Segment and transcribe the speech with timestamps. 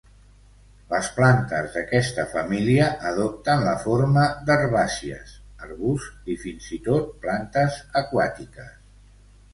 [0.93, 5.35] Les plantes d'aquesta família adopten la forma d'herbàcies,
[5.67, 8.77] arbusts i fins i tot plantes aquàtiques.